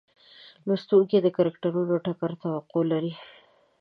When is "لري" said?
2.91-3.13